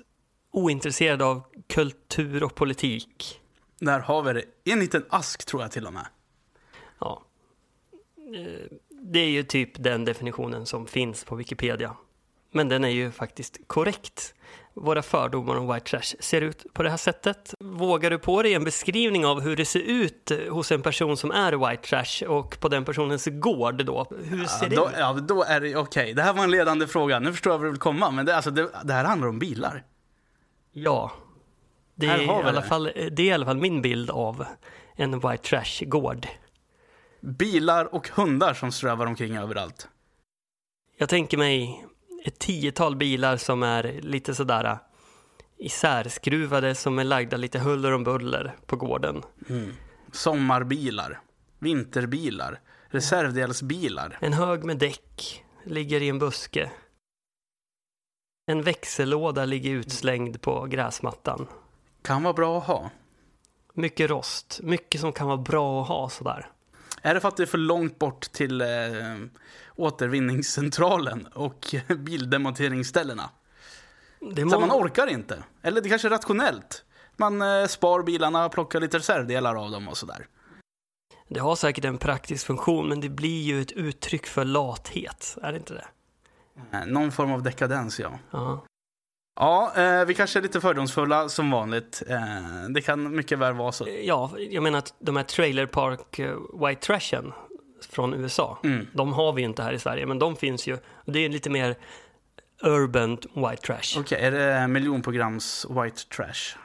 ointresserad 0.54 1.22
av 1.22 1.44
kultur 1.68 2.44
och 2.44 2.56
politik. 2.56 3.40
Där 3.80 4.00
har 4.00 4.24
vi 4.24 4.34
det. 4.34 4.72
En 4.72 4.80
liten 4.80 5.06
ask 5.10 5.46
tror 5.46 5.62
jag 5.62 5.72
till 5.72 5.88
och 5.88 5.94
med. 5.94 6.06
Ja. 7.00 7.24
Eh, 8.36 8.78
det 8.90 9.20
är 9.20 9.30
ju 9.30 9.44
typ 9.44 9.84
den 9.84 10.06
definitionen 10.06 10.66
som 10.66 10.88
finns 10.88 11.24
på 11.24 11.36
Wikipedia. 11.36 11.96
Men 12.52 12.70
den 12.70 12.84
är 12.84 12.90
ju 12.90 13.12
faktiskt 13.12 13.58
korrekt. 13.68 14.34
Våra 14.74 15.02
fördomar 15.02 15.56
om 15.56 15.74
white 15.74 15.86
trash 15.86 16.16
ser 16.20 16.42
ut 16.42 16.66
på 16.74 16.84
det 16.84 16.90
här 16.90 16.98
sättet. 16.98 17.54
Vågar 17.60 18.10
du 18.10 18.20
på 18.20 18.42
dig 18.44 18.54
en 18.54 18.64
beskrivning 18.64 19.26
av 19.26 19.42
hur 19.42 19.56
det 19.56 19.66
ser 19.66 19.80
ut 19.80 20.32
hos 20.50 20.72
en 20.72 20.82
person 20.82 21.18
som 21.18 21.32
är 21.32 21.70
white 21.70 21.84
trash 21.88 22.28
och 22.28 22.60
på 22.60 22.70
den 22.70 22.86
personens 22.86 23.26
gård 23.32 23.86
då? 23.86 24.06
Hur 24.24 24.46
ser 24.46 24.64
Ja, 24.66 24.70
det 24.70 24.76
då, 24.76 24.88
ut? 24.90 24.96
ja, 24.98 25.14
då 25.14 25.44
är 25.44 25.62
det 25.62 25.76
okej. 25.76 26.14
Det 26.14 26.22
här 26.22 26.34
var 26.34 26.44
en 26.44 26.52
ledande 26.52 26.88
fråga. 26.88 27.20
Nu 27.20 27.32
förstår 27.32 27.54
jag 27.54 27.58
vad 27.58 27.68
du 27.68 27.72
vill 27.72 27.80
komma. 27.80 28.12
Men 28.12 28.26
det, 28.26 28.36
alltså, 28.36 28.52
det, 28.52 28.70
det 28.84 28.94
här 28.94 29.06
handlar 29.06 29.28
om 29.28 29.40
bilar. 29.40 29.84
Ja. 30.72 31.12
Det 32.08 32.14
är, 32.14 32.24
i 32.24 32.30
alla 32.30 32.62
fall, 32.62 32.84
det 32.84 33.24
är 33.24 33.26
i 33.28 33.32
alla 33.32 33.46
fall 33.46 33.58
min 33.58 33.82
bild 33.82 34.10
av 34.10 34.46
en 34.96 35.20
white 35.20 35.38
trash-gård. 35.38 36.28
Bilar 37.22 37.96
och 37.96 38.10
hundar 38.10 38.54
som 38.54 38.72
strövar 38.72 39.06
omkring 39.06 39.38
överallt. 39.38 39.88
Jag 40.98 41.10
tänker 41.10 41.38
mig 41.38 41.86
ett 42.26 42.40
tiotal 42.40 42.96
bilar 42.96 43.38
som 43.38 43.64
är 43.64 44.02
lite 44.02 44.36
sådär 44.36 44.66
äh, 44.66 44.78
isärskruvade 45.58 46.76
som 46.76 47.00
är 47.00 47.04
lagda 47.04 47.38
lite 47.38 47.60
huller 47.60 47.92
om 47.92 48.04
buller 48.04 48.56
på 48.66 48.76
gården. 48.76 49.24
Sommarbilar, 50.12 51.22
vinterbilar, 51.60 52.60
reservdelsbilar. 52.88 54.18
En 54.22 54.34
hög 54.34 54.64
med 54.64 54.78
däck 54.78 55.44
ligger 55.66 56.02
i 56.02 56.10
en 56.10 56.20
buske. 56.20 56.72
En 58.46 58.62
växellåda 58.62 59.46
ligger 59.46 59.72
utslängd 59.72 60.42
på 60.42 60.66
gräsmattan. 60.66 61.48
Kan 62.04 62.24
vara 62.24 62.34
bra 62.34 62.58
att 62.58 62.64
ha. 62.64 62.90
Mycket 63.74 64.10
rost, 64.10 64.60
mycket 64.64 65.02
som 65.02 65.14
kan 65.14 65.28
vara 65.28 65.38
bra 65.38 65.82
att 65.82 65.88
ha 65.88 66.10
sådär. 66.10 66.50
Är 67.02 67.14
det 67.14 67.20
för 67.20 67.28
att 67.28 67.38
det 67.38 67.44
är 67.44 67.48
för 67.48 67.58
långt 67.58 68.00
bort 68.00 68.22
till 68.22 68.62
eh, 68.62 68.68
återvinningscentralen 69.76 71.28
och 71.28 71.76
bildemonteringsställena? 71.98 73.30
Det 74.20 74.50
Så 74.50 74.60
man 74.60 74.72
orkar 74.72 75.08
inte. 75.08 75.44
Eller 75.62 75.82
det 75.82 75.90
kanske 75.90 76.08
är 76.08 76.10
rationellt. 76.10 76.86
Man 77.18 77.42
eh, 77.42 77.68
spar 77.68 78.04
bilarna, 78.04 78.50
plockar 78.50 78.80
lite 78.80 78.98
reservdelar 78.98 79.56
av 79.56 79.72
dem 79.72 79.88
och 79.88 79.98
sådär. 79.98 80.28
det 81.30 81.40
har 81.40 81.56
säkert 81.56 81.86
en 81.86 81.98
praktisk 81.98 82.46
funktion 82.46 82.90
men 82.90 83.02
det 83.02 83.10
blir 83.10 83.42
ju 83.42 83.62
ett 83.62 83.72
uttryck 83.72 84.28
för 84.28 84.46
lathet, 84.46 85.38
är 85.42 85.52
det 85.52 85.58
inte 85.58 85.74
det? 85.74 85.88
Eh, 86.72 86.86
någon 86.86 87.12
form 87.12 87.32
av 87.32 87.44
dekadens, 87.44 88.00
ja. 88.00 88.20
Ja. 88.32 88.66
Ja, 89.36 89.74
eh, 89.78 90.06
vi 90.06 90.14
kanske 90.14 90.40
är 90.40 90.44
lite 90.44 90.62
fördomsfulla 90.62 91.30
som 91.30 91.52
vanligt. 91.52 92.04
Eh, 92.08 92.20
det 92.70 92.82
kan 92.82 93.16
mycket 93.16 93.40
väl 93.40 93.54
vara 93.54 93.72
så. 93.72 93.88
Ja, 94.04 94.32
jag 94.50 94.64
menar 94.64 94.80
att 94.80 94.94
de 95.00 95.16
här 95.16 95.24
trailer 95.24 95.66
park 95.66 96.20
eh, 96.20 96.36
white 96.68 96.82
trashen 96.82 97.34
från 97.90 98.14
USA, 98.14 98.60
Mm. 98.64 98.88
de 98.94 99.14
har 99.14 99.34
vi 99.34 99.42
ju 99.42 99.48
inte 99.48 99.64
här 99.64 99.74
i 99.74 99.80
Sverige, 99.80 100.06
men 100.06 100.20
de 100.20 100.36
finns 100.36 100.68
ju. 100.68 100.78
Det 101.06 101.20
är 101.20 101.30
lite 101.30 101.50
mer 101.50 101.76
urban 102.64 103.18
white 103.36 103.62
trash. 103.68 104.00
Okej, 104.00 104.22
är 104.22 104.32
det 104.32 104.68
miljonprograms 104.68 105.66
white 105.70 106.02
trash? 106.16 106.58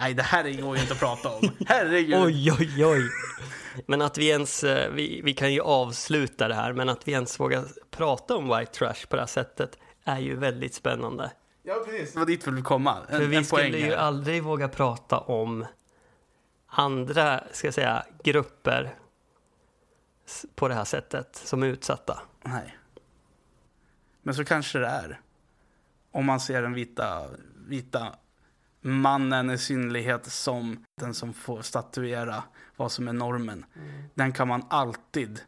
Nej, 0.00 0.14
det 0.14 0.22
här 0.22 0.62
går 0.62 0.76
ju 0.76 0.82
inte 0.82 0.94
att 0.94 1.00
prata 1.00 1.28
om. 1.30 1.50
Herregud. 1.66 2.22
Oj, 2.24 2.52
oj, 2.60 2.86
oj. 2.86 3.02
Men 3.86 4.02
att 4.02 4.18
vi 4.18 4.28
ens, 4.28 4.64
eh, 4.64 4.90
vi, 4.92 5.20
vi 5.24 5.32
kan 5.34 5.52
ju 5.52 5.60
avsluta 5.60 6.48
det 6.48 6.54
här, 6.54 6.72
men 6.72 6.88
att 6.88 7.08
vi 7.08 7.12
ens 7.12 7.40
vågar 7.40 7.64
prata 7.90 8.36
om 8.36 8.58
white 8.58 8.72
trash 8.72 9.06
på 9.08 9.16
det 9.16 9.22
här 9.22 9.26
sättet 9.26 9.78
är 10.04 10.18
ju 10.18 10.36
väldigt 10.36 10.74
spännande. 10.74 11.30
Ja, 11.66 11.82
precis. 11.84 12.12
Det 12.12 12.18
var 12.18 12.26
dit 12.26 12.46
vi 12.46 12.50
ville 12.50 12.62
komma. 12.62 12.98
En, 13.08 13.18
För 13.20 13.26
vi 13.26 13.36
en 13.36 13.44
skulle 13.44 13.78
ju 13.78 13.94
aldrig 13.94 14.42
våga 14.42 14.68
prata 14.68 15.18
om 15.18 15.66
andra, 16.66 17.44
ska 17.52 17.66
jag 17.66 17.74
säga, 17.74 18.06
grupper 18.22 18.94
på 20.54 20.68
det 20.68 20.74
här 20.74 20.84
sättet 20.84 21.36
som 21.36 21.62
är 21.62 21.66
utsatta. 21.66 22.22
Nej. 22.42 22.78
Men 24.22 24.34
så 24.34 24.44
kanske 24.44 24.78
det 24.78 24.86
är. 24.86 25.20
Om 26.10 26.26
man 26.26 26.40
ser 26.40 26.62
den 26.62 26.74
vita, 26.74 27.28
vita 27.66 28.16
mannen 28.80 29.50
i 29.50 29.58
synlighet 29.58 30.26
som 30.26 30.84
den 31.00 31.14
som 31.14 31.34
får 31.34 31.62
statuera 31.62 32.42
vad 32.76 32.92
som 32.92 33.08
är 33.08 33.12
normen. 33.12 33.64
Den 34.14 34.32
kan 34.32 34.48
man 34.48 34.66
alltid 34.70 35.40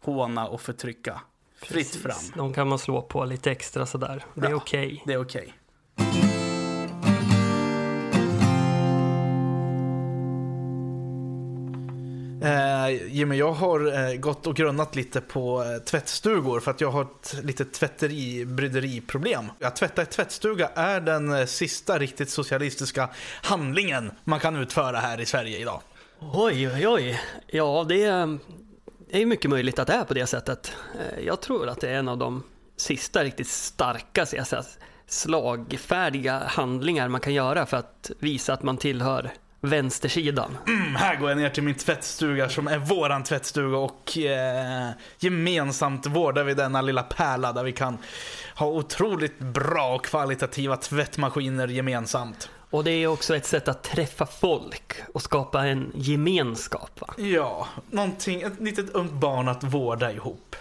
håna 0.00 0.48
och 0.48 0.60
förtrycka. 0.60 1.20
Fritt 1.62 1.94
fram. 1.96 2.16
De 2.34 2.54
kan 2.54 2.68
man 2.68 2.78
slå 2.78 3.02
på 3.02 3.24
lite 3.24 3.50
extra 3.50 3.86
sådär. 3.86 4.24
Det 4.34 4.46
är 4.46 4.54
okej. 4.54 5.02
Det 5.06 5.12
är 5.12 5.20
okej. 5.20 5.54
Eh, 12.42 13.06
Jimmy, 13.08 13.36
jag 13.36 13.52
har 13.52 14.10
eh, 14.10 14.14
gått 14.14 14.46
och 14.46 14.56
grunnat 14.56 14.96
lite 14.96 15.20
på 15.20 15.62
eh, 15.62 15.82
tvättstugor 15.84 16.60
för 16.60 16.70
att 16.70 16.80
jag 16.80 16.90
har 16.90 17.02
ett 17.02 17.36
litet 17.42 17.72
tvätteri, 17.72 18.44
bryderiproblem. 18.44 19.44
Att 19.60 19.76
tvätta 19.76 20.02
i 20.02 20.06
tvättstuga 20.06 20.70
är 20.74 21.00
den 21.00 21.32
eh, 21.32 21.46
sista 21.46 21.98
riktigt 21.98 22.30
socialistiska 22.30 23.08
handlingen 23.42 24.10
man 24.24 24.40
kan 24.40 24.56
utföra 24.56 24.96
här 24.96 25.20
i 25.20 25.26
Sverige 25.26 25.58
idag. 25.58 25.80
Oj, 26.32 26.68
oj, 26.68 26.88
oj. 26.88 27.20
Ja, 27.46 27.86
det 27.88 28.04
är, 29.12 29.18
det 29.18 29.22
är 29.22 29.26
mycket 29.26 29.50
möjligt 29.50 29.78
att 29.78 29.86
det 29.86 29.92
är 29.92 30.04
på 30.04 30.14
det 30.14 30.26
sättet. 30.26 30.76
Eh, 31.00 31.24
jag 31.24 31.40
tror 31.40 31.68
att 31.68 31.80
det 31.80 31.88
är 31.90 31.94
en 31.94 32.08
av 32.08 32.18
de 32.18 32.42
sista 32.76 33.24
riktigt 33.24 33.48
starka 33.48 34.26
jag 34.32 34.46
säga, 34.46 34.62
slagfärdiga 35.06 36.42
handlingar 36.46 37.08
man 37.08 37.20
kan 37.20 37.34
göra 37.34 37.66
för 37.66 37.76
att 37.76 38.10
visa 38.18 38.52
att 38.52 38.62
man 38.62 38.76
tillhör 38.76 39.30
vänstersidan. 39.60 40.58
Mm, 40.66 40.94
här 40.94 41.16
går 41.16 41.28
jag 41.28 41.38
ner 41.38 41.50
till 41.50 41.62
min 41.62 41.74
tvättstuga 41.74 42.48
som 42.48 42.68
är 42.68 42.78
våran 42.78 43.22
tvättstuga 43.22 43.78
och 43.78 44.18
eh, 44.18 44.90
gemensamt 45.18 46.06
vårdar 46.06 46.44
vi 46.44 46.54
denna 46.54 46.82
lilla 46.82 47.02
pärla 47.02 47.52
där 47.52 47.64
vi 47.64 47.72
kan 47.72 47.98
ha 48.54 48.66
otroligt 48.66 49.38
bra 49.38 49.94
och 49.94 50.04
kvalitativa 50.04 50.76
tvättmaskiner 50.76 51.68
gemensamt. 51.68 52.50
Och 52.72 52.84
det 52.84 52.90
är 52.90 53.06
också 53.06 53.36
ett 53.36 53.46
sätt 53.46 53.68
att 53.68 53.82
träffa 53.82 54.26
folk 54.26 54.94
och 55.14 55.22
skapa 55.22 55.66
en 55.66 55.92
gemenskap. 55.94 57.00
Va? 57.00 57.14
Ja, 57.16 57.68
någonting, 57.90 58.42
ett 58.42 58.60
litet 58.60 58.90
ungt 58.90 59.12
barn 59.12 59.48
att 59.48 59.64
vårda 59.64 60.12
ihop. 60.12 60.56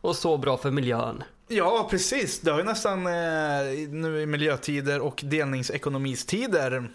Och 0.00 0.16
så 0.16 0.36
bra 0.36 0.56
för 0.56 0.70
miljön. 0.70 1.22
Ja, 1.48 1.86
precis. 1.90 2.40
Det 2.40 2.50
har 2.50 2.58
ju 2.58 2.64
nästan 2.64 3.06
eh, 3.06 3.88
nu 3.90 4.20
i 4.20 4.26
miljötider 4.26 5.00
och 5.00 5.20
delningsekonomistider 5.24 6.90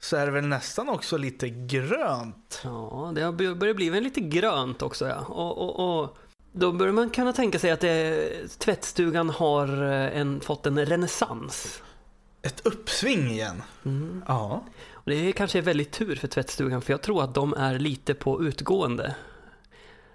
så 0.00 0.16
är 0.16 0.26
det 0.26 0.32
väl 0.32 0.46
nästan 0.46 0.88
också 0.88 1.16
lite 1.16 1.48
grönt. 1.48 2.60
Ja, 2.64 3.12
det 3.14 3.22
har 3.22 3.32
bör- 3.32 3.54
börjat 3.54 3.76
bli 3.76 4.00
lite 4.00 4.20
grönt 4.20 4.82
också 4.82 5.08
ja. 5.08 5.16
Och, 5.16 5.58
och, 5.58 6.00
och 6.02 6.18
då 6.52 6.72
börjar 6.72 6.92
man 6.92 7.10
kunna 7.10 7.32
tänka 7.32 7.58
sig 7.58 7.70
att 7.70 7.80
det, 7.80 8.28
tvättstugan 8.58 9.30
har 9.30 9.82
eh, 9.82 10.18
en, 10.20 10.40
fått 10.40 10.66
en 10.66 10.86
renässans. 10.86 11.82
Ett 12.42 12.66
uppsving 12.66 13.30
igen. 13.30 13.62
Mm. 13.84 14.24
Ja. 14.28 14.64
Och 14.92 15.10
det 15.10 15.14
är 15.14 15.32
kanske 15.32 15.58
är 15.58 15.62
väldigt 15.62 15.92
tur 15.92 16.16
för 16.16 16.28
tvättstugan 16.28 16.82
för 16.82 16.92
jag 16.92 17.02
tror 17.02 17.24
att 17.24 17.34
de 17.34 17.54
är 17.54 17.78
lite 17.78 18.14
på 18.14 18.42
utgående. 18.42 19.14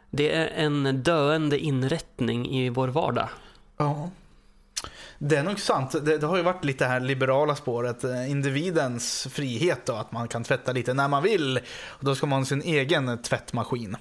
Det 0.10 0.36
är 0.36 0.48
en 0.48 1.04
döende 1.04 1.60
inrättning 1.60 2.50
i 2.50 2.70
vår 2.70 2.88
vardag. 2.88 3.30
Ja. 3.78 4.10
Det 5.20 5.36
är 5.36 5.44
nog 5.44 5.60
sant. 5.60 5.92
Det, 6.06 6.18
det 6.18 6.28
har 6.28 6.38
ju 6.38 6.44
varit 6.44 6.66
lite 6.66 6.86
här 6.86 7.00
liberala 7.00 7.56
spåret. 7.56 8.04
eh, 8.04 8.32
Individens 8.32 9.28
frihet 9.32 9.86
då, 9.86 9.94
att 9.94 10.12
man 10.12 10.28
kan 10.28 10.44
tvätta 10.44 10.72
lite 10.72 10.94
när 10.94 11.08
man 11.08 11.24
vill. 11.24 11.60
Och 11.86 12.06
då 12.06 12.16
ska 12.16 12.26
man 12.26 12.40
ha 12.40 12.46
sin 12.46 12.62
egen 12.62 13.22
tvättmaskin. 13.22 13.98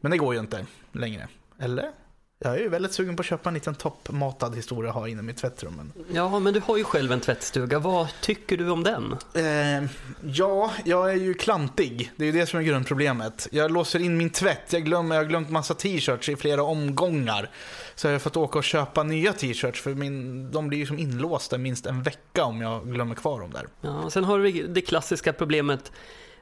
Men 0.00 0.10
det 0.10 0.18
går 0.18 0.34
ju 0.34 0.40
inte 0.40 0.66
längre. 0.92 1.28
Eller? 1.58 1.90
Jag 2.38 2.54
är 2.54 2.58
ju 2.58 2.68
väldigt 2.68 2.92
sugen 2.92 3.16
på 3.16 3.20
att 3.20 3.26
köpa 3.26 3.50
en 3.50 3.54
liten 3.54 3.74
toppmatad 3.74 4.56
historia 4.56 4.90
att 4.90 4.96
ha 4.96 5.08
inne 5.08 5.20
i 5.20 5.22
mitt 5.22 5.36
tvättrum. 5.36 5.74
Men... 5.76 5.92
Ja, 6.12 6.38
men 6.38 6.54
du 6.54 6.60
har 6.60 6.76
ju 6.76 6.84
själv 6.84 7.12
en 7.12 7.20
tvättstuga. 7.20 7.78
Vad 7.78 8.08
tycker 8.20 8.56
du 8.56 8.70
om 8.70 8.82
den? 8.82 9.16
Eh, 9.34 9.88
ja, 10.22 10.72
jag 10.84 11.10
är 11.10 11.14
ju 11.14 11.34
klantig. 11.34 12.12
Det 12.16 12.24
är 12.24 12.26
ju 12.26 12.40
det 12.40 12.46
som 12.46 12.60
är 12.60 12.64
grundproblemet. 12.64 13.48
Jag 13.50 13.70
låser 13.70 13.98
in 13.98 14.16
min 14.16 14.30
tvätt. 14.30 14.72
Jag, 14.72 14.84
glömmer, 14.84 15.14
jag 15.14 15.22
har 15.22 15.28
glömt 15.28 15.50
massa 15.50 15.74
t-shirts 15.74 16.28
i 16.28 16.36
flera 16.36 16.62
omgångar. 16.62 17.50
Så 17.94 18.06
jag 18.06 18.14
har 18.14 18.18
fått 18.18 18.36
åka 18.36 18.58
och 18.58 18.64
köpa 18.64 19.02
nya 19.02 19.32
t-shirts 19.32 19.80
för 19.80 19.94
min, 19.94 20.50
de 20.50 20.68
blir 20.68 20.78
ju 20.78 20.86
som 20.86 20.98
inlåsta 20.98 21.58
minst 21.58 21.86
en 21.86 22.02
vecka 22.02 22.44
om 22.44 22.60
jag 22.60 22.92
glömmer 22.92 23.14
kvar 23.14 23.40
dem 23.40 23.50
där. 23.50 23.66
Ja, 23.80 24.10
sen 24.10 24.24
har 24.24 24.38
vi 24.38 24.62
det 24.62 24.80
klassiska 24.80 25.32
problemet 25.32 25.92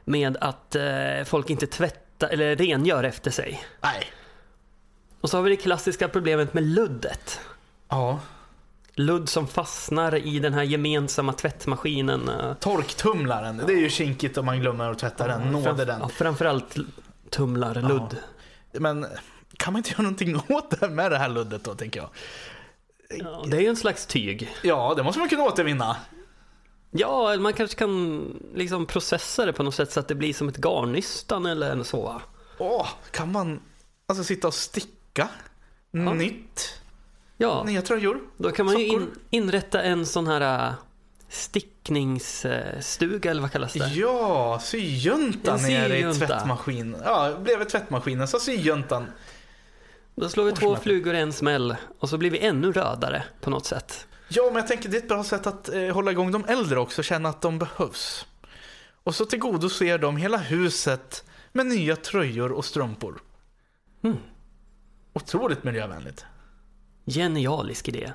med 0.05 0.37
att 0.41 0.75
eh, 0.75 1.25
folk 1.25 1.51
inte 1.51 1.67
tvättar 1.67 2.29
eller 2.29 2.57
rengör 2.57 3.05
efter 3.05 3.31
sig. 3.31 3.65
Nej. 3.81 4.05
Och 5.25 5.31
så 5.31 5.37
har 5.37 5.43
vi 5.43 5.51
det 5.51 5.57
klassiska 5.57 6.09
problemet 6.09 6.55
med 6.55 6.63
luddet. 6.63 7.41
Ja. 7.89 8.21
Ludd 8.95 9.29
som 9.29 9.47
fastnar 9.47 10.15
i 10.27 10.39
den 10.39 10.55
här 10.55 10.63
gemensamma 10.63 11.33
tvättmaskinen. 11.33 12.29
eh, 12.29 12.55
Torktumlaren, 12.55 13.63
det 13.67 13.73
är 13.73 13.77
ju 13.81 13.89
kinkigt 13.89 14.39
om 14.39 14.47
man 14.47 14.61
glömmer 14.61 14.91
att 14.91 14.99
tvätta 14.99 15.27
den. 15.27 15.41
Nåde 15.43 15.85
den. 15.85 16.01
Ja, 16.01 16.09
framförallt 16.09 16.77
tumlarludd. 17.31 18.17
Men 18.73 19.07
kan 19.57 19.73
man 19.73 19.81
inte 19.81 19.91
göra 19.91 20.03
någonting 20.03 20.37
åt 20.49 20.81
det 20.81 20.89
med 20.89 21.11
det 21.11 21.19
här 21.19 21.29
luddet 21.29 21.65
då, 21.65 21.75
tänker 21.75 22.01
jag? 22.01 22.09
Ja, 23.19 23.45
det 23.47 23.57
är 23.57 23.61
ju 23.61 23.69
en 23.69 23.77
slags 23.77 24.07
tyg. 24.07 24.55
Ja, 24.63 24.95
det 24.97 25.03
måste 25.03 25.19
man 25.19 25.29
kunna 25.29 25.43
återvinna. 25.45 25.97
Ja, 26.91 27.33
eller 27.33 27.43
man 27.43 27.53
kanske 27.53 27.77
kan 27.77 28.25
liksom 28.55 28.87
processa 28.87 29.47
det 29.47 29.53
på 29.53 29.63
något 29.63 29.75
sätt 29.75 29.93
så 29.93 30.01
att 30.01 30.09
det 30.09 30.15
blir 30.15 30.35
som 30.35 30.49
ett 30.49 30.57
garnnystan 30.59 31.47
eller 31.47 31.83
så. 31.83 32.23
Åh, 32.59 32.89
kan 33.11 33.33
man 33.33 33.61
alltså 34.07 34.25
sitta 34.25 34.49
och 34.49 34.55
sticka 34.55 34.89
nytt 35.93 36.81
Ja, 37.37 37.65
nya 37.65 37.83
tröjor. 37.83 38.21
då 38.37 38.51
kan 38.51 38.67
man 38.67 38.79
ju 38.79 38.87
in, 38.87 39.01
sockor. 39.01 39.15
inrätta 39.31 39.83
en 39.83 40.07
sån 40.07 40.27
här 40.27 40.69
äh, 40.69 40.73
stickningsstuga 41.29 43.31
eller 43.31 43.43
vad 43.43 43.53
kallas 43.53 43.73
det? 43.73 43.79
Ja, 43.89 44.59
syjuntan 44.63 45.59
En 45.59 45.63
nere 45.67 45.99
i 45.99 46.03
syjunta. 46.03 46.27
tvättmaskin. 46.27 46.97
Ja, 47.05 47.37
bredvid 47.45 47.69
tvättmaskinen 47.69 48.29
så 48.29 48.39
syjuntan. 48.41 49.07
Då 50.15 50.29
slår 50.29 50.45
vi 50.45 50.53
två 50.53 50.67
Årsmöte. 50.67 50.83
flugor 50.83 51.15
i 51.15 51.21
en 51.21 51.33
smäll 51.33 51.77
och 51.99 52.09
så 52.09 52.19
blir 52.19 52.31
vi 52.31 52.39
ännu 52.39 52.73
rödare 52.73 53.25
på 53.41 53.51
något 53.51 53.67
sätt. 53.67 54.07
Ja, 54.29 54.43
men 54.47 54.57
jag 54.57 54.69
tänker 54.69 54.89
det 54.89 54.97
är 54.97 55.01
ett 55.03 55.09
bra 55.09 55.25
sätt 55.25 55.47
att 55.47 55.69
eh, 55.69 55.89
hålla 55.89 56.11
igång 56.11 56.33
de 56.33 56.45
äldre 56.45 56.79
också, 56.81 57.03
känna 57.03 57.29
att 57.29 57.41
de 57.41 57.59
behövs. 57.59 58.27
Och 59.05 59.15
så 59.15 59.25
tillgodoser 59.25 59.99
de 59.99 60.17
hela 60.17 60.37
huset 60.37 61.25
med 61.53 61.67
nya 61.67 61.97
tröjor 61.97 62.53
och 62.53 62.65
strumpor. 62.65 63.21
Mm. 64.05 64.17
Otroligt 65.17 65.65
miljövänligt. 65.65 66.25
Genialisk 67.07 67.89
idé. 67.89 68.13